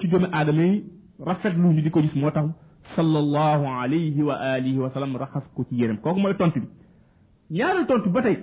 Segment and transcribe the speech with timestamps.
[0.00, 0.84] ci doomu aadama yi
[1.26, 2.44] rafet lu ñu di ko gis moo tax
[2.96, 6.68] sallallahu alayhi wa alihi wa sallam raxas ko ci yérem kooku mooy tontu bi
[7.50, 8.36] ñaareel tontu ba tey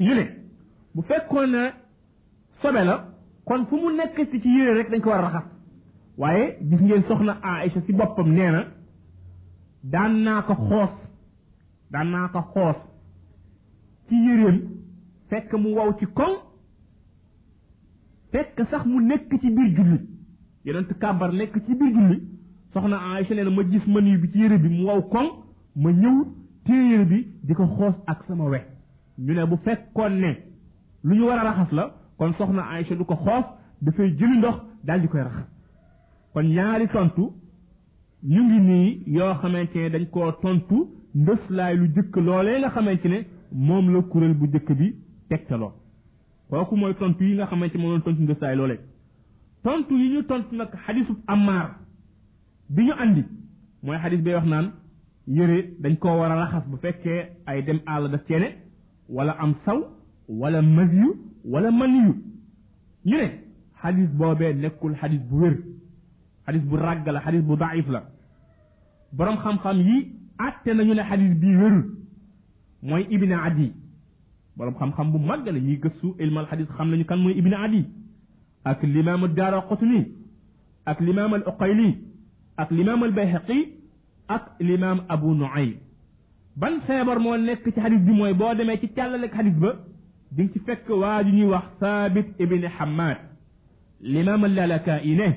[0.00, 0.24] ñu ne
[0.94, 1.70] bu fekkoon ne
[2.60, 3.08] sobe la
[3.44, 5.46] kon fu mu nekk ci ci yére rek dañ ko war a raxas
[6.18, 8.64] waaye gis ngeen soxna aïcha si boppam nee na
[9.82, 10.92] daan naa ko xoos
[11.90, 12.78] daan naa ko xoos
[14.08, 14.58] ci yéreem
[15.30, 16.32] fekk mu waw ci koŋ
[18.32, 20.11] fekk sax mu nekk ci biir jullit
[20.64, 22.18] yeneen kàbbar nekk ci biir julli
[22.72, 25.26] soxna Aïcha nee na ma gis manu bi ci yére bi mu wow koŋ
[25.82, 26.16] ma ñëw
[26.64, 28.60] téye yére bi di ko xoos ak sama we
[29.18, 30.32] ñu ne bu fekkoon ne
[31.04, 33.44] lu ñu war a raxas la kon soxna Aïcha du ko xoos
[33.82, 35.46] dafay jëli ndox daal di koy raxas
[36.32, 37.32] kon ñaari tontu
[38.22, 40.76] ñu ngi nii yoo xamante ne dañ koo tontu
[41.14, 43.18] ndëslaay lu jëkk loole nga xamante ne
[43.52, 44.94] moom la kuréel bu jëkk bi
[45.28, 45.72] tegtaloo
[46.48, 48.78] kooku mooy tontu yi nga xamante ne moom la tontu ndëslaay loolee
[49.62, 51.76] tontu yi ñu tontu nak hadithu ammar
[52.68, 53.24] bi ñu andi
[53.82, 54.72] moy hadith bay wax naan
[55.26, 58.48] yére dañ ko wara raxas bu fekke ay dem ala da ciene
[59.08, 59.78] wala am saw
[60.28, 62.12] wala masiyu wala maniyu
[63.06, 63.28] ñu ne
[63.82, 65.58] hadith bobé nekul hadith bu wér
[66.46, 68.02] hadith bu ragal hadith bu daif la
[69.12, 71.84] borom xam-xam yi àtte nañu ne hadith bi wër
[72.82, 73.72] moy ibnu adi
[74.56, 77.84] borom xam-xam bu magal ñi ñuy ilmal hadith xam nañu kan moy ibnu adi
[78.64, 80.00] ak l'imam ad-Daraqutni
[80.86, 81.90] ak l'imam al-Uqayli
[82.56, 83.58] ak l'imam al-Bayhaqi
[84.28, 85.74] ak l'imam Abu Nu'aym
[86.56, 89.72] ban feebar moo nekk ci xadis bi mooy boo demee ci càllal ak xadis ba
[90.32, 93.18] di ci fekk waa ju ñuy wax Thabit ibn Hammad
[94.00, 95.30] l'imam al-Lalaka'i ne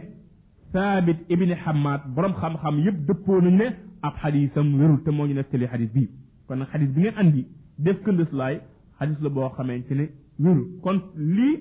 [0.73, 3.65] Thabit ibn Hammad borom xam-xam yëpp dëppoo nañ ne
[4.01, 6.07] ab xadisam wérul te moo ñu nettali xadis bi
[6.47, 7.45] kon nag xadis bi ngeen andi
[7.79, 8.59] def këndës laay
[8.99, 10.09] xadis la boo xamante ne
[10.39, 11.55] wérul kon lii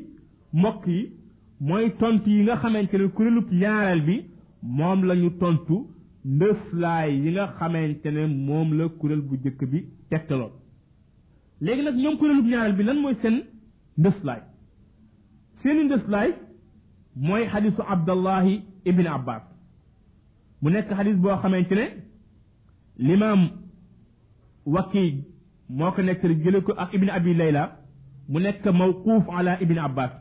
[0.53, 1.03] mbokk yi
[1.67, 4.17] mooy tontu yi nga xamante ne kuréelub ñaareel bi
[4.79, 5.77] moom la ñu tontu
[6.37, 9.79] ndëslaay yi nga xamante ne moom la kurél bu jëkk bi
[10.11, 10.53] tegtaloon
[11.63, 13.37] léegi nag ñoom kuréelub ñaareel bi lan mooy seen
[13.99, 14.41] ndëslaay
[15.63, 16.29] seeni ndëslaay
[17.27, 18.55] mooy xadisu abdallahi
[18.85, 19.43] ibn abbas
[20.61, 21.87] mu nekk xadis boo xamante ne
[23.07, 23.43] limaam
[24.73, 25.13] wakki
[25.77, 27.63] moo ko nekk jële ko ak ibn abi layla
[28.31, 30.13] mu nekk mawquuf ala ibn abbas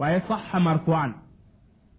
[0.00, 1.12] waaye saxa marfuan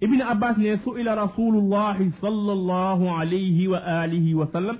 [0.05, 4.77] ibni abbas ne su'ila rasulullahi sallallahu alayhi wa alihi wa sallam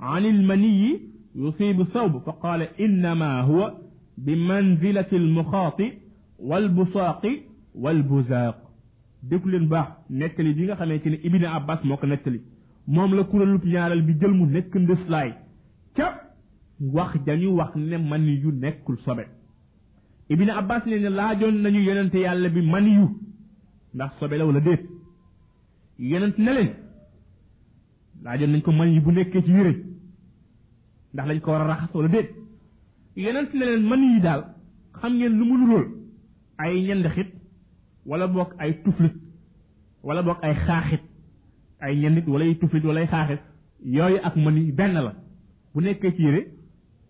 [0.00, 1.00] عن المني
[1.36, 3.74] يصيب الثوب فقال إنما هو
[4.18, 5.78] بمنزلة المخاط
[6.38, 7.22] والبصاق
[7.74, 8.64] والبزاق
[9.30, 9.88] déglu leen baax
[10.20, 12.40] nettali bi nga xamante ne ibni abbas moo ko nettali
[12.86, 15.30] moom la kuréelub ñaaral bi jël mu nekk ndëslaay
[15.96, 16.06] ca
[16.94, 19.24] wax dañu wax ne man yu nekkul sobe
[20.30, 23.08] ibni abbas ne ne laajoon nañu yonente yàlla bi man yu
[23.94, 24.82] ndax sobe la wala déet
[25.98, 26.70] yonent ne leen
[28.24, 29.72] laajoon nañ ko man yi bu nekkee ci yére
[31.14, 32.28] ndax lañ ko war a raxas wala déet
[33.16, 34.42] yonent ne leen man yu daal
[34.92, 35.86] xam ngeen lu mu nuróol
[36.58, 37.28] ay ñendaxit
[38.06, 39.14] wala boog ay tuflit
[40.02, 41.02] wala boog ay xaaxit
[41.80, 43.40] ay ñendit wala ay tuflit wala ay xaaxit
[43.84, 45.12] yooyu ak man yu benn la
[45.72, 46.40] bu nekkee ci yére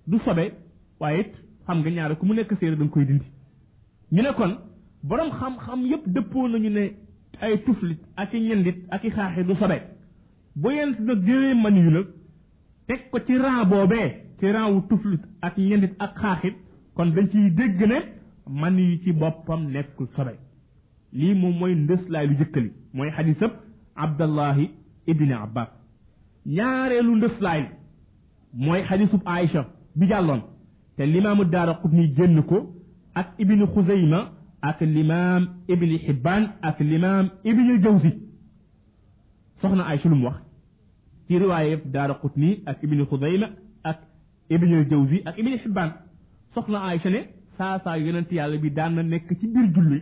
[0.07, 0.53] du sobe
[1.01, 1.33] waaye
[1.69, 3.27] xam nga ñaare ku mu nekk séeréer da koy dindi
[4.13, 4.53] ñu ne kon
[5.09, 6.85] boroom xam-xam yépp dëppoo nañu ne
[7.43, 9.77] ay tuflit ak i ñendit ak i xaaxi du sobe
[10.61, 12.07] bu yent nag jëlee man yu nag
[12.87, 14.09] teg ko ci rang boobee
[14.39, 16.55] ci rang wu tuflit ak ñendit ak xaaxit
[16.95, 17.99] kon dañ ciy dégg ne
[18.61, 20.33] man yi ci boppam nekkul sobe
[21.19, 23.51] lii moom mooy ndëslaay lu jëkkali mooy xadisab
[23.95, 24.71] abdallahi
[25.11, 25.69] ibni abbas
[26.47, 27.63] ñaareelu ndëslaay
[28.65, 29.63] mooy xadisub aïcha
[29.99, 30.41] bi jàlloon
[30.99, 32.59] te limaamu Daaraqutni génn ko
[33.15, 34.21] ak ibni Xuzayma
[34.69, 38.13] ak limaam ibni Xibbaan ak limaam ibni Jawzi
[39.63, 40.39] soxna Aysa lu mu wax
[41.27, 43.47] ci riwaayeb Daaraqutni ak ibni Xuzayma
[43.91, 43.99] ak
[44.51, 45.91] ibni Jawzi ak ibni Xibbaan
[46.55, 47.23] soxna Aysa ne
[47.59, 50.01] saa saa yonent yàlla bi daan na nekk ci biir julli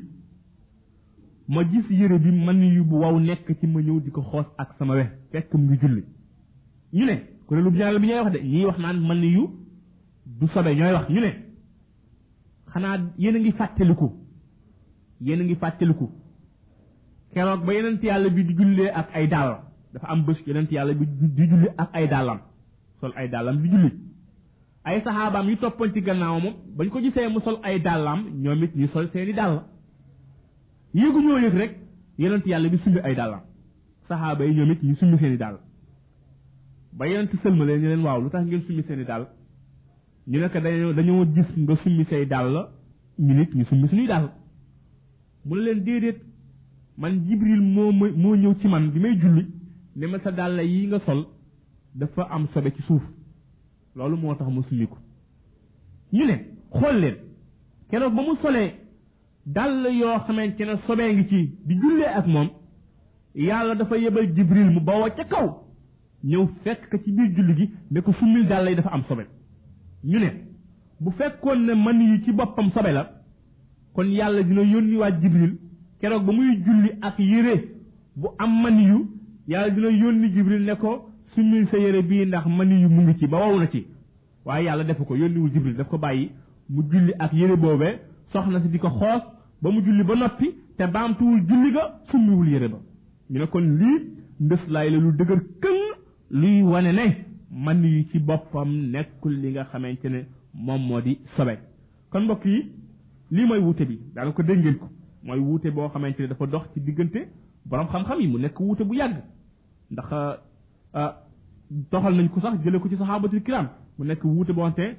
[1.48, 4.48] ma gis yére bi man yu bu waw nekk ci ma ñëw di ko xoos
[4.58, 6.02] ak sama wex fekk mu ngi julli
[6.94, 7.16] ñu ne
[7.46, 9.65] kuréelu bi yàlla bi ñuy wax de ñii wax naan man yu
[10.26, 11.30] du sobe ñoy wax ñu ne
[12.72, 12.88] xana
[13.18, 14.08] yeen a ngi fàttaliku
[15.20, 16.06] yéen a ngi fàttaliku
[17.32, 19.50] keroog ba yeenent yalla bi di jullee ak ay dal
[19.92, 21.04] dafa am bëss yeenent yalla bi
[21.36, 22.38] di julli ak ay dalam
[23.00, 23.90] sol ay dalam di julli
[24.84, 28.74] ay saxaabaam yu topon ci gannaaw mom bañ ko gisee mu sol ay dalam ñomit
[28.76, 29.62] ñu sol seeni dal
[30.94, 31.72] yegu ñoo yëg rek
[32.18, 33.40] yeenent yalla bi sumbi ay dalam
[34.08, 35.56] saxaaba yi ñu seeni dal
[36.98, 39.26] ba yeenent selma leen ñeen waaw lutax ngeen seeni dal
[40.28, 42.52] ñu ne ko dañoo dañoo gis nga summi say dàll
[43.18, 44.28] ñu nit ñu suñuy dàll
[45.44, 46.18] mu ne leen déedéet
[46.98, 49.46] man jibril moo ma moo ñëw ci man bi may julli
[49.94, 51.26] ne ma sa dàll yi nga sol
[51.94, 53.02] dafa am sobe ci suuf
[53.94, 54.98] loolu moo tax ma summi ko
[56.12, 56.36] ñu ne
[56.74, 57.16] xool leen
[57.88, 58.74] keroog ba mu solee
[59.44, 62.48] dàll yoo xamante ne sobee ngi ci di jullee ak moom
[63.36, 65.48] yàlla dafa yebal jibril mu bawoo ca kaw
[66.24, 69.28] ñëw fekk ko ci biir julli gi ne ko summil dàll yi dafa am sobe
[70.06, 70.28] ñu ne
[71.00, 73.10] bu fekkoon ne man yi ci boppam sobe la
[73.92, 75.56] kon yàlla dina yónniwaat jibril
[76.00, 77.56] keroog ba muy julli ak yére
[78.16, 79.00] bu am man yu
[79.48, 83.18] yàlla dina yónni jibril ne ko suñuy sa yére bii ndax man yu mu ngi
[83.18, 83.84] ci ba wow na ci
[84.44, 86.30] waaye yàlla defu ko yónniwul jibril daf ko bàyyi
[86.68, 87.98] mu julli ak yére boobee
[88.32, 89.22] soxna si di ko xoos
[89.62, 92.78] ba mu julli ba noppi te baamtuwul julli ga summiwul yére ba
[93.30, 94.00] ñu ne kon lii
[94.40, 95.82] ndës laay la lu dëgër këng
[96.30, 100.20] luy wane ne man yi ci boppam nekkul li nga xamante ne
[100.54, 101.54] moom moo di sobe
[102.10, 102.60] kon mbokk yi
[103.30, 104.88] lii mooy wuute bi daana ko dégg ngeen ko
[105.24, 107.28] mooy wuute boo xamante ne dafa dox ci diggante
[107.64, 109.16] borom xam-xam yi mu nekk wuute bu yàgg
[109.90, 110.08] ndax
[111.90, 114.64] toxal euh, euh, nañ ko sax jële ko ci saxaabatul kiram mu nekk wuute boo
[114.66, 114.96] xamante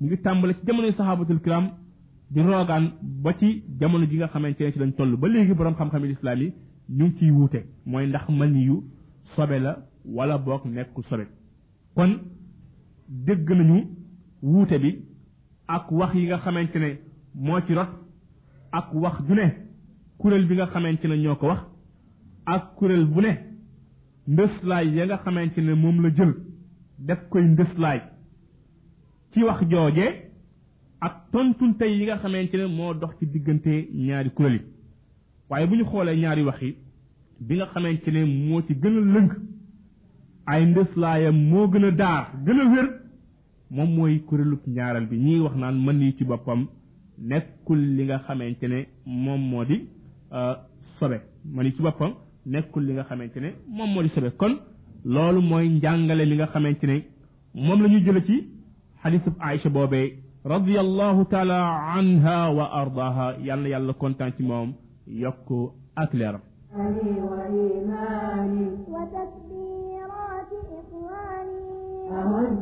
[0.00, 1.70] mu ngi tàmbale ci jamonoy saxaabatul kiram
[2.30, 5.74] di roogaan ba ci jamono ji nga xamante ne ci lañ toll ba léegi borom
[5.74, 6.52] xam-xam yi islaam yi
[6.88, 8.82] ñu ngi ciy wuute mooy ndax man yu
[9.36, 11.26] la wala boog nekku sobe
[12.00, 12.16] kon
[13.26, 13.80] dégg nañu
[14.42, 14.90] wuute bi
[15.68, 16.88] ak wax yi nga xamante ne
[17.34, 17.92] moo ci rot
[18.72, 19.46] ak wax ju ne
[20.18, 21.60] kuréel bi nga xamante ne ñoo ko wax
[22.46, 23.32] ak kuréel bu ne
[24.28, 26.32] ndëslaay ya nga xamante ne moom la jël
[26.98, 28.00] def koy ndëslaay
[29.32, 30.06] ci wax jooje
[31.02, 34.62] ak tontunte yi nga xamante ne moo dox ci diggante ñaari kuréel yi
[35.50, 36.72] waaye bu ñu xoolee ñaari wax yi
[37.40, 39.30] bi nga xamante ne moo ci gënal a lëng
[40.46, 42.86] ay ndëslaayam moo gën a daar gën a wér
[43.70, 46.66] moom mooy kuréelub ñaaral bi ñii wax naan mën yi ci boppam
[47.18, 49.84] nekkul li nga xamante ne moom moo di
[50.98, 51.18] sobe
[51.54, 52.12] mën yi ci boppam
[52.46, 54.54] nekkul li nga xamante ne moom moo di sobe kon
[55.04, 57.04] loolu mooy njàngale li nga xamante ne
[57.54, 58.36] moom la ñu jële ci
[59.02, 60.14] xadisub aïcha boobee
[60.44, 61.58] radiallahu taala
[61.96, 64.72] anha wa ardaha yàlla yàlla kontaan ci moom
[65.06, 65.48] yokk
[65.96, 66.40] ak leeram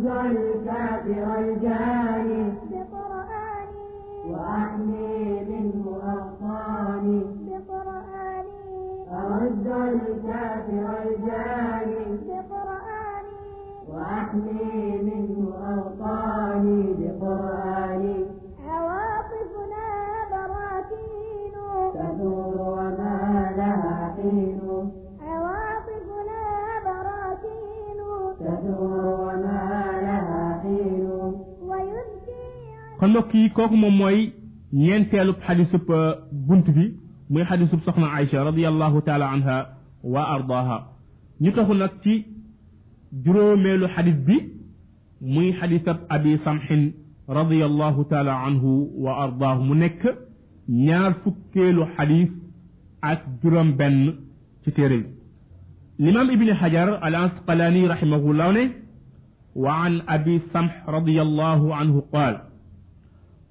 [0.04, 3.84] وحج الكافر الجاني بقرآني
[4.30, 6.37] وأحمي منه أرضا
[32.98, 34.30] kon mbokk yi kooku moom mooy
[34.72, 35.84] ñeenteelu xadisub
[36.46, 36.84] bunt bi
[37.30, 39.56] muy xadisub soxna Aïcha radiallahu taala anha
[40.02, 40.76] wa ardaha
[41.40, 42.24] ñu taxu nag ci
[43.24, 44.34] juróomeelu xadis bi
[45.20, 46.82] muy xadisab abi samxin
[47.28, 48.70] radiallahu taala anhu
[49.04, 50.02] wa ardaahu mu nekk
[50.68, 52.30] ñaar fukkeelu xadis
[53.10, 53.98] ak juróom benn
[54.64, 55.10] ci téere bi
[56.00, 58.70] الإمام ابن حجر العسقلاني رحمه الله عنه
[59.62, 62.34] وعن أبي سمح رضي الله عنه قال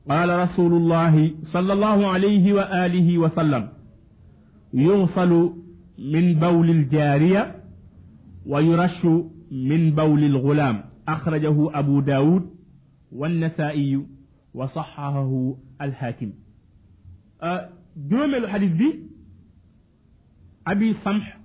[0.10, 3.68] قال رسول الله صلى الله عليه وآله وسلم
[4.74, 5.52] يغسل
[6.00, 7.56] من بول الجارية
[8.46, 9.06] ويرش
[9.52, 12.50] من بول الغلام أخرجه أبو داود
[13.12, 14.06] والنسائي
[14.54, 16.32] وصححه الحاكم
[17.42, 19.00] أه، جمع الحديث دي
[20.68, 21.40] أبي سمح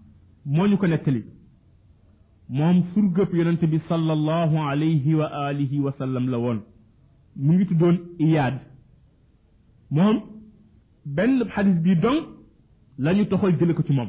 [0.46, 1.24] مونيك نتلي
[2.50, 6.60] موم سورغب يونت صلى الله عليه وآله وسلم لون
[7.36, 8.56] mu ngi tuddoon iyaad
[9.90, 10.16] moom
[11.04, 12.20] benn xadis bii dong
[12.98, 14.08] la ñu toxal jële ko ci moom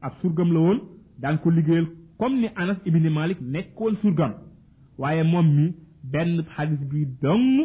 [0.00, 0.80] ab surgam la woon
[1.20, 1.86] daan ko liggéeyal
[2.18, 4.32] comme ni anas ibni malik nekkoon surgam
[4.98, 5.66] waaye moom mi
[6.12, 7.56] benn xadis bii dong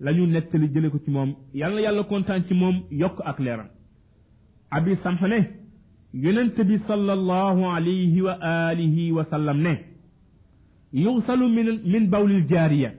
[0.00, 3.66] la nettali jële ko ci moom yàlla yàlla kontaan ci moom yokk ak leeram
[4.70, 5.38] abi samx ne
[6.22, 8.34] yonent bi sallallahu alayhi wa
[8.68, 9.74] alihi wa ne
[10.92, 12.90] yusalu min min bawlil jaariya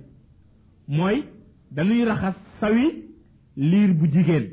[0.87, 1.23] mooy
[1.71, 3.03] dañuy raxas sawi
[3.57, 4.45] liir bu jigéen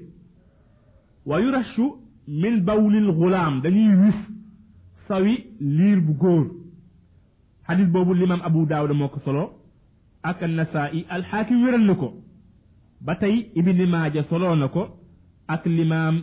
[1.27, 1.95] wa yurashu
[2.27, 4.15] min bawlil gulaam dañuy wis
[5.09, 6.47] sawi liir bu góor
[7.67, 9.53] xadis boobu limam abu daawuda moo ko solo
[10.25, 12.15] ak annasaa'i alxaakim wéral na ko
[13.01, 14.91] ba tey ibni maaja soloo na ko
[15.47, 16.23] ak limaam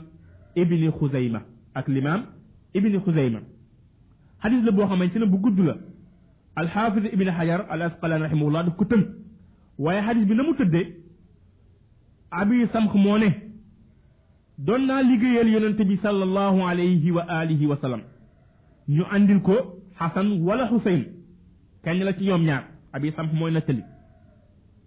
[0.56, 1.40] ibni xuzayma
[1.74, 2.26] ak limaam
[2.74, 3.40] ibni xuzayma
[4.44, 5.76] xadis la boo xamante ne bu gudd la
[6.56, 8.86] alxaafis ibni xajar al asqalaan rahimahullah daf ko
[9.84, 10.86] waaye xadis bi na mu tëddee
[12.40, 13.30] abi samx moo ne
[14.66, 18.02] doon naa liggéeyal yonente bi sallallahu alayhi wa alihi wa sallam
[18.96, 19.56] ñu àndil ko
[20.00, 21.02] xasan wala xuseyn
[21.84, 23.84] kenn la ci ñoom ñaar abi samx mooy nettali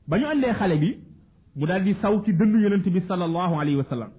[0.08, 0.90] ba ñu àndee xale bi
[1.58, 4.10] mu daal di saw ci dënd yonente bi sallallahu alayhi wa sallam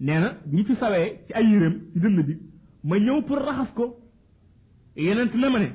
[0.00, 2.34] nee na ñu ci sawee ci ay yéreem ci dënd bi
[2.84, 3.84] ma ñëw pour raxas ko
[4.96, 5.68] yonent na ma ne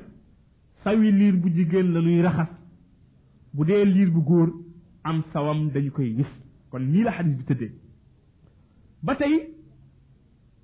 [0.84, 2.50] sawi liir bu jigéen la nuy raxas
[3.54, 4.48] bu dee liir bu góor
[5.04, 6.30] am sawam dañu koy gis
[6.70, 7.70] kon nii la xadis bi tëddee
[9.02, 9.32] ba tey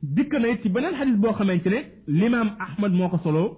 [0.02, 1.80] dikk na ci beneen xadis boo xamante ne
[2.18, 3.48] limaam ahmad moo ko soloo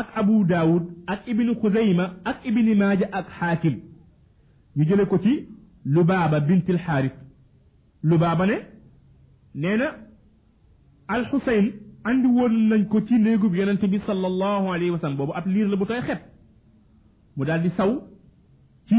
[0.00, 3.76] ak abu daawud ak ibnu xusayma ak ibni maaja ak xaakim
[4.76, 5.32] ñu jële ko ci
[5.84, 7.12] lubaaba bintil xaaris
[8.02, 8.56] lubaaba ne
[9.60, 9.88] nee na
[11.08, 11.66] al xusayn
[12.08, 15.68] andi woon nañ ko ci néegub yonente bi sallallahu alayhi wa sallam boobu ab liir
[15.68, 16.22] la bu toy xet
[17.36, 17.92] mu daal di saw
[18.90, 18.94] ci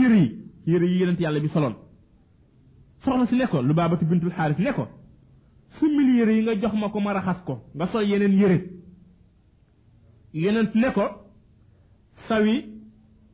[0.63, 1.74] yére yi ci yàlla bi soloon
[3.03, 4.88] soxna si ne ko lu baabatu bintul xaaris ne ko
[5.79, 8.57] summil yére yi nga jox ma ko ma raxas ko nga sol yeneen yére
[10.33, 11.05] yonent ne ko
[12.27, 12.65] sawi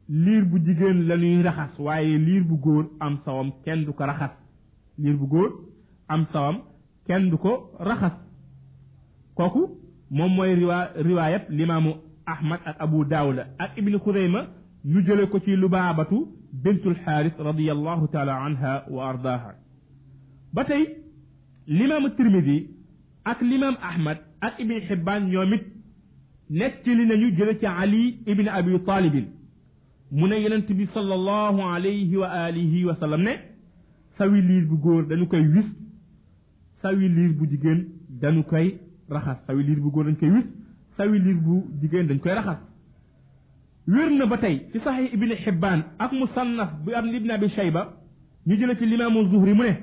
[0.10, 4.04] liir bu jigéen la ñuy raxas waaye liir bu góor am sawam kenn du ko
[4.06, 4.34] raxas
[4.98, 5.52] liir bu góor
[6.08, 6.58] am sawam
[7.08, 8.14] kenn du ko raxas
[9.36, 9.78] kooku
[10.10, 11.92] moom mooy riwaa riwaayab limaamu
[12.26, 14.48] ahmad ak abu daawuda ak ibnu xudayma
[14.86, 19.56] ñu jële ko ci lu baabatu بنت الحارث رضي الله تعالى عنها وأرضاها
[20.54, 20.88] باتي
[21.70, 22.68] الإمام الترمذي
[23.28, 25.62] أك الإمام أحمد أك ابن حبان يومت
[26.52, 29.28] نتل نجلت علي ابن أبي طالب
[30.12, 33.38] منيلا تبي صلى الله عليه وآله وسلم
[34.18, 35.68] سوي لي بقول دانو كي ويس
[36.82, 38.78] سوي لي بجيجن دانو كي
[39.12, 40.46] رخص سوي لي بقول دانو كي ويس
[40.98, 42.67] سوي لي بجيجن دانو كي رخص
[43.88, 47.82] wér na ba tey ci saxi ibni xibbaan ak musannaf bi am ibn abi shayba
[48.48, 49.74] ñu jële ci limaamu zuhri mu ne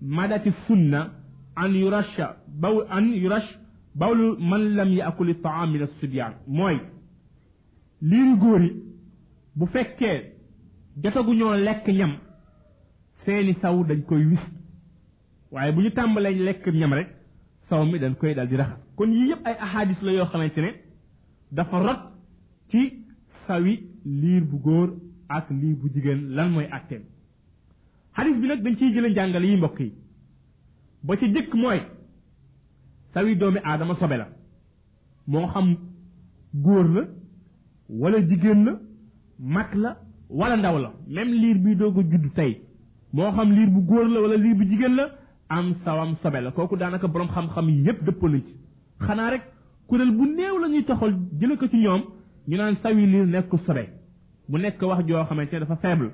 [0.00, 1.00] madati sunna
[1.56, 2.26] an yurasha
[2.62, 3.48] baw an yurash
[4.00, 6.76] bawlu man lam yaakul taam min asibyan mooy
[8.08, 8.70] liiru góor yi
[9.56, 10.16] bu fekkee
[11.02, 12.12] jotagu ñoo lekk ñam
[13.24, 14.44] seeni saw dañ koy wis
[15.52, 17.08] waaye bu ñu tàmbalee lekk ñam rek
[17.68, 20.60] saw mi dañ koy dal di raxas kon yii yëpp ay ahadis la yoo xamante
[20.62, 20.70] ne
[21.56, 22.00] dafa rot
[22.70, 22.80] ci
[23.48, 23.74] sawi
[24.18, 24.88] liir bu góor
[25.36, 27.02] ak liir bu jigéen lan mooy àtteem
[28.16, 29.90] xadis bi nag dañ ciy jële njàngale yi mbokk yi
[31.06, 31.78] ba ci jëkk mooy
[33.14, 34.26] sawi doomi aadama sobe la
[35.26, 35.76] moo xam
[36.64, 37.02] góor la
[37.88, 38.74] wala jigéen la
[39.40, 39.90] mag la
[40.30, 42.60] walla ndaw la même liir bi doo ko judd tey
[43.14, 45.08] moo xam liir bu góor la wala liir bu jigéen la
[45.48, 48.54] am sawam sobe la kooku daanaka boroom xam-xam yépp dëppoo nañ ci
[49.06, 49.42] xanaa rek
[49.86, 52.17] kuréel bu néew la ñuy toxal jële ko ci ñoom
[52.48, 53.84] ñu naan sawi liir nekk sobe
[54.48, 56.08] bu nekk wax joo xamante ne dafa faible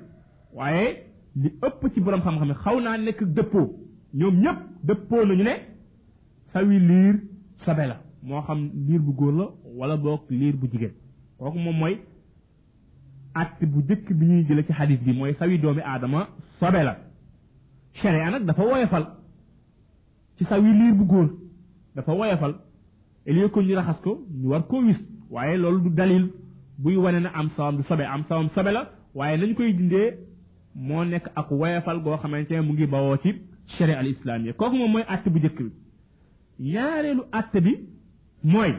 [0.53, 1.03] waaye
[1.41, 3.69] li ëpp ci borom xam-xam xaw naa nekk dëppoo
[4.13, 5.55] ñoom ñëpp dëppoo nañu ne
[6.51, 7.15] sawi liir
[7.63, 10.93] sobe la moo xam liir bu góor la wala boog liir bu jigéen
[11.37, 11.97] kooku moom mooy
[13.33, 16.27] att bu jëkk bi ñuy jële ci xadis bi mooy sawi doomi aadama
[16.59, 16.95] sobe la
[17.93, 19.05] sharia nag dafa woyofal
[20.37, 21.29] ci sawi liir bu góor
[21.95, 22.53] dafa woyofal
[23.27, 26.27] au lieu ñu raxas ko ñu war koo wis waaye loolu du dalil
[26.77, 30.13] buy wane na am sawam du sobe am sawam sobe la waaye nañ koy dindee
[30.75, 33.33] moo nekk ak woyafal goo xamante mu ngi bawoo ci
[33.77, 34.07] sharia al
[34.43, 35.71] yi kooku moom mooy àtt bu njëkk bi
[36.71, 37.73] ñaareelu àtt bi
[38.43, 38.73] mooy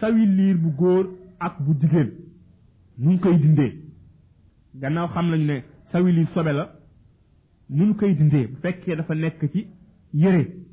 [0.00, 1.06] sawi liir bu góor
[1.40, 2.10] ak bu jigéen
[2.98, 3.72] nu ngi koy dindee
[4.76, 6.70] gannaaw xam nañ ne sawi liir sobe la
[7.70, 9.66] nu koy dindee bu fekkee dafa nekk ci
[10.14, 10.63] yëre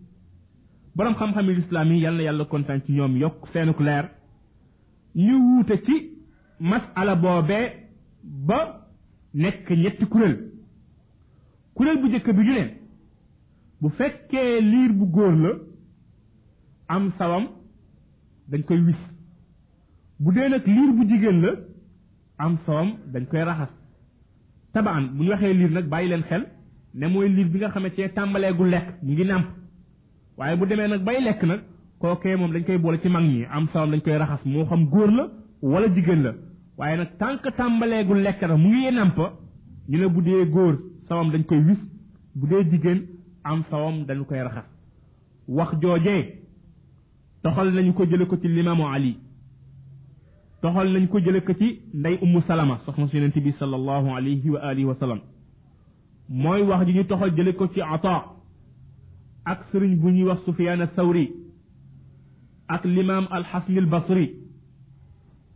[0.95, 4.05] boroom xam-xami lislaam yi yal na yàlla kontaan ci ñoom yokk seenuk leer
[5.15, 5.93] ñu wuute ci
[6.59, 7.65] masala boobee
[8.23, 8.89] ba
[9.33, 10.35] nekk ñetti kuréel
[11.75, 12.65] kuréel bu njëkk bi ñu ne
[13.79, 15.51] bu fekkee liir bu góor la
[16.87, 17.45] am sawam
[18.49, 18.99] dañ koy wis
[20.19, 21.51] bu dee nag liir bu jigéen la
[22.37, 23.71] am sawam dañ koy raxas
[24.73, 26.45] tabaan bu ñu waxee liir nag bàyyi leen xel
[26.93, 29.60] ne mooy liir bi nga xamante ne tàmbaleegu lekk mu ngi nàmp
[30.37, 31.61] waaye bu demee nag bay lekk nag
[31.99, 34.85] kookee moom dañ koy boole ci mag ñi am sawam dañ koy raxas moo xam
[34.89, 35.27] góor la
[35.61, 36.33] wala jigéen la
[36.77, 39.33] waaye nag tànk tàmbaleegul lekk nag mu ngi nampa
[39.89, 41.77] ñu ne bu dee góor sawam dañ koy wis
[42.35, 42.99] bu dee jigéen
[43.43, 44.65] am sawam dañ koy raxas
[45.47, 46.25] wax joojee
[47.43, 49.17] toxal nañu ko jële ko ci limamu ali
[50.61, 54.49] toxal nañ ko jële ko ci nday ummu salama soxna si yonente bi salallahu alayhi
[54.49, 55.19] wa alihi wa salam
[56.29, 58.40] mooy wax ji ñu toxal jële ko ci ata
[59.45, 61.31] ak serigne bu ñuy wax sufyaan thawri
[62.67, 62.83] ak
[63.51, 64.35] hasan al basri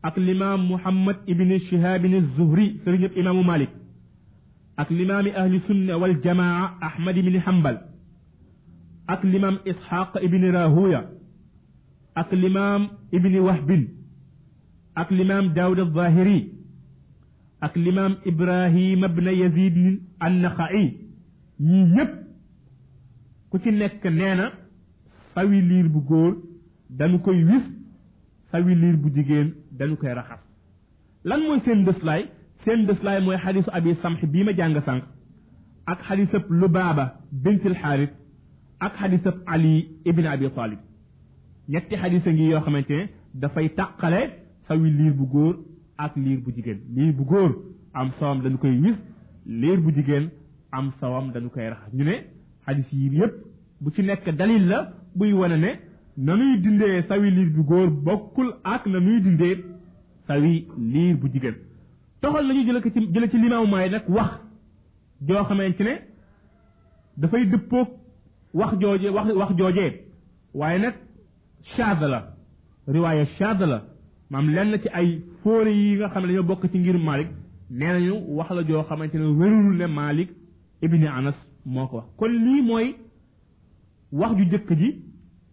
[0.04, 3.70] ak limam muhammad ibn shihabin zuhri serigne imam malik
[4.78, 7.78] ak limam ahli sunna wal jamaa ahmad ibn hanbal
[9.08, 11.06] ak limam ishaq ibn rahuya
[12.18, 13.84] ak limam ibn wahbin
[14.96, 16.50] ak limaam al zahiri
[17.62, 19.78] ak limam ibrahim ibn yazid
[20.20, 21.06] an nakhai
[21.62, 22.25] ñi ñëpp
[23.56, 24.46] ku ci nekk nee na
[25.34, 26.34] sawi liir bu góor
[27.00, 27.64] dañu koy wis
[28.52, 29.48] sawi liir bu jigéen
[29.80, 30.42] dañu koy raxas
[31.28, 32.22] lan mooy seen dëslaay
[32.64, 35.04] seen dëslaay mooy xadisu abi samx bii ma jàng sànq
[35.92, 37.06] ak xadisab lubaaba
[37.44, 38.12] bintil xaarit
[38.86, 39.74] ak xadisab ali
[40.10, 40.80] ibn abi talib
[41.74, 43.10] ñetti xadisa ngi yoo xamante ne
[43.42, 44.22] dafay tàqale
[44.68, 45.56] sawi liir bu góor
[46.04, 47.52] ak liir bu jigéen liir bu góor
[48.00, 48.98] am sawam dañu koy wis
[49.46, 50.26] liir bu jigéen
[50.78, 52.35] am sawam dañu koy raxas ñu ne
[52.68, 53.34] hadith yi yépp
[53.82, 55.72] bu ci nek dalil la buy wane ne
[56.18, 59.64] nanuy dinde sawi lire bu góor bokul ak nanuy dinde
[60.28, 61.56] sawi lire bu jigen
[62.22, 64.40] toxal lañu jële ci jël ci limam may nak wax
[65.22, 66.02] jo xamantene
[67.18, 67.88] da fay dëppoog
[68.54, 70.02] wax jooje wax wax jooje
[70.54, 70.96] waye nak
[71.76, 72.00] shaad
[72.88, 73.82] riwaya riwaaya
[74.30, 77.28] mam la lenn ci ay fóore yi nga xamne dañu bok ci ngir malik
[77.70, 80.30] nenañu wax la jo xamantene wérul ne malik
[80.82, 82.94] ibni anas moo ko wax kon lii mooy
[84.12, 84.90] wax ju jëkk ji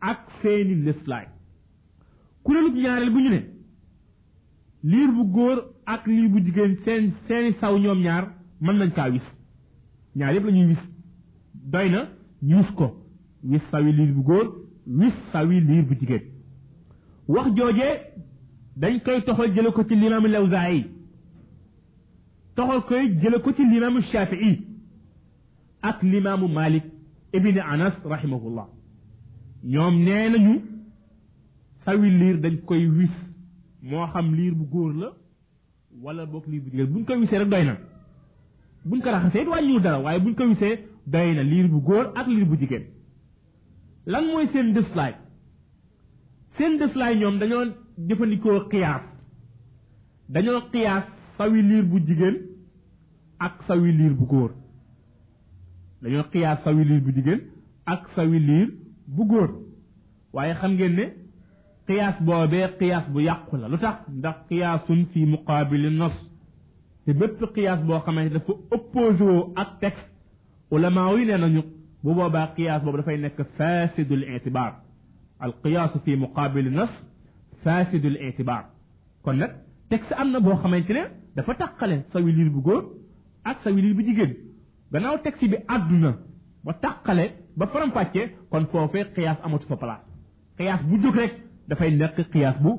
[0.00, 1.26] ak seeni lëslaay
[2.45, 3.40] kuréelu ñaareel bu ñu ne
[4.90, 8.28] liir bu góor ak liir bu jigéen seen seeni saw ñoom ñaar
[8.61, 9.23] mën nañ kaa wis
[10.16, 10.83] ñaar yëpp la wis
[11.54, 12.09] doy na
[12.42, 12.87] ñu wis ko
[13.45, 14.47] wis sawi liir bu góor
[14.87, 16.23] wis sawi liir bu jigéen
[17.28, 17.95] wax joojee
[18.76, 20.85] dañ koy toxal jële ko ci limaamu lawzaayi
[22.54, 24.72] toxal koy jële ko ci limaamu shafii
[25.82, 26.84] ak limaamu Malik
[27.34, 28.66] ibni Anas rahimahullah
[29.64, 30.54] ñoom nee nañu
[31.84, 33.10] sawi liir dañ koy wis
[33.82, 35.08] moo xam liir bu góor la
[36.02, 37.76] wala boog liir bu jigéen buñ ko wisee doy na
[38.84, 42.84] buñ ko raxasee waaye buñ ko wisee doy liir bu góor ak liir bu jigéen
[44.06, 45.14] lan mooy seen dëslaay
[46.58, 47.64] seen dëslaay ñoom dañoo
[48.08, 49.02] jëfandikoo xiyaas
[50.28, 51.04] dañoo xiyaas
[51.36, 52.36] sawi liir bu jigéen
[53.38, 54.61] ak sawi liir bu góor
[56.02, 57.41] dañoo xiyaas sawilir bu jigéen
[57.86, 58.69] ak sawilir
[59.06, 59.49] bu góor
[60.34, 61.04] waaye xam ngeen ne
[61.86, 66.12] qiyaas boobee qiyaas bu yàqu la lu tax ndax qiyaasun fi muqaabili nos
[67.04, 70.08] te bépp qiyaas boo xamante dafa opposé woo ak texte
[70.73, 71.62] ulama yi nee nañu
[72.02, 74.73] bu boobaa qiyaas boobu dafay nekk fasidul itibar
[75.41, 76.91] al qiyas fi muqaabili nos
[77.62, 78.65] fasidul itibar
[79.25, 79.50] kon nag
[79.88, 81.02] texte am na boo xamante ne
[81.36, 82.84] dafa taqale sawilir bu góor
[83.45, 84.51] ak sawilir bu jigéen
[84.93, 86.11] gannaaw texte bi àdduna
[86.65, 87.25] ba tàqale
[87.57, 90.02] ba faram-fàccee kon foofee xiyaas amatu fa place
[90.59, 91.33] xiyaas bu jóg rek
[91.69, 92.71] dafay nekk xiyaas bu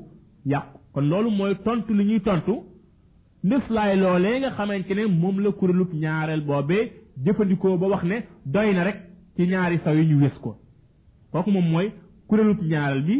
[0.50, 2.54] yàqu kon loolu mooy tontu li ñuy tontu
[3.44, 6.84] ndeslaay loolee nga xamante ne moom la kuréelub ñaareel boobee
[7.24, 8.16] jëfandikoo ba wax ne
[8.52, 8.98] doy na rek
[9.36, 10.50] ci ñaari saw yi ñu wés ko
[11.32, 11.88] kooku moom mooy
[12.28, 13.16] kuréelub ñaareel bi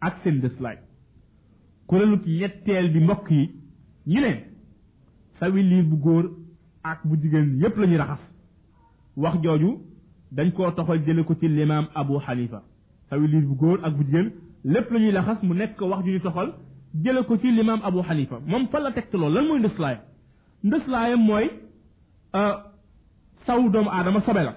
[0.00, 0.76] ak seen ndeslaay
[1.88, 3.44] kuréelub ñetteel bi mbokk yi
[4.06, 4.32] ñu ne
[5.40, 6.45] sawi liir bu góor
[6.92, 8.22] ak bu jigéen yépp la ñuy raxas
[9.16, 9.70] wax jooju
[10.36, 12.62] dañ koo toxal jële ko ci limaam abu xanifa
[13.08, 14.32] sawi liir bu góor ak bu jigéen
[14.64, 16.48] lépp la ñuy laxas mu nekk wax ju ñu toxal
[17.04, 20.00] jële ko ci limaam abu xanifa moom fan la teg loolu lan mooy ndëslaayam
[20.64, 21.50] ndëslaayam mooy
[23.46, 24.54] saw doomu aadama sobe la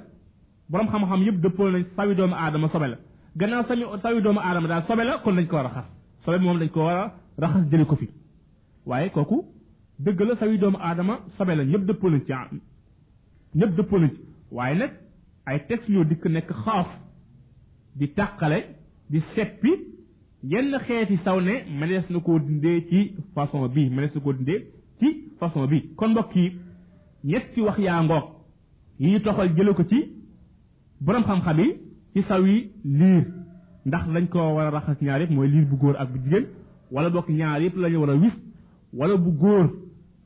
[0.69, 2.97] borom xam-xam yëpp dëppoo nañ sawi doomu aadama sobe la
[3.35, 5.85] gannaaw sañu sawi doomu aadama daal sobe la kon dañ ko raxas
[6.25, 8.07] sobe moom dañ ko war a raxas jële ko fi
[8.85, 9.58] waaye kooku
[9.99, 12.47] dëgg la sawi doomu aadama sabe la ñëpp dëppoo nañ ci ah
[13.55, 14.91] ñëpp dëppoo nañ ci waaye nag
[15.45, 16.87] ay textes yoo dikk nekk xaaf
[17.97, 18.59] di tàqale
[19.09, 19.71] di seppi
[20.43, 22.99] yenn xeeti saw ne mënees na ko dindee ci
[23.35, 24.33] façon bi mënees na koo
[25.01, 25.07] ci
[25.39, 26.45] façon bi kon mbokk yi
[27.25, 28.25] ñetti wax yaa ngoog
[28.99, 29.99] yi ñu toxal jële ko ci
[31.01, 31.73] borom xam-xam yi
[32.13, 33.25] ci saw yi liir
[33.85, 36.45] ndax lañ ko war a raxas ñaar yëpp mooy liir bu góor ak bu jigéen
[36.91, 38.35] wala bokk ñaar yëpp lañu ñu a wis
[38.93, 39.67] wala bu góor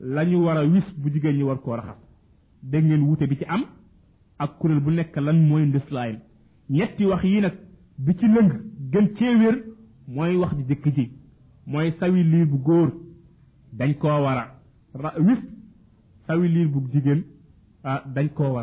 [0.00, 1.96] lañu war a wis bu jigéen ñi war koo raxas
[2.62, 3.64] dégg ngeen wute bi ci am
[4.38, 6.18] ak kuréel bu nekk lan mooy ndislaayam
[6.70, 7.52] ñetti wax yi nag
[7.98, 8.50] bi ci lëng
[8.92, 9.62] gën cee wér
[10.08, 11.10] mooy wax ji jëkk ji
[11.66, 12.92] mooy sawi liir bu góor
[13.78, 14.50] dañ koo war
[15.18, 15.38] wis
[16.26, 17.22] sawi liir bu jigéen
[18.14, 18.62] dañ koo war